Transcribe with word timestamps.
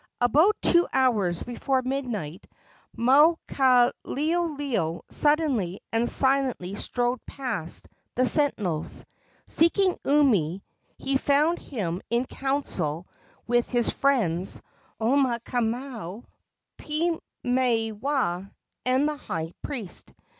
About 0.19 0.57
two 0.63 0.87
hours 0.91 1.43
before 1.43 1.83
midnight 1.83 2.47
Maukaleoleo 2.97 5.01
suddenly 5.11 5.79
and 5.93 6.09
silently 6.09 6.73
strode 6.73 7.23
past 7.27 7.87
the 8.15 8.25
sentinels. 8.25 9.05
Seeking 9.45 9.95
Umi, 10.03 10.63
he 10.97 11.17
found 11.17 11.59
him 11.59 12.01
in 12.09 12.25
council 12.25 13.07
with 13.45 13.69
his 13.69 13.91
friends 13.91 14.63
Omaukamau, 14.99 16.23
Piimaiwaa 16.79 18.51
and 18.83 19.07
the 19.07 19.17
high 19.17 19.53
priest. 19.61 20.13